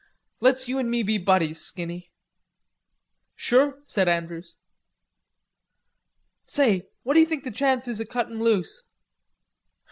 [0.39, 2.11] "Let's you and me be buddies, Skinny."
[3.35, 4.57] "Sure," said Andrews.
[6.43, 8.81] "Say, what d'you think the chance is o' cuttin' loose?"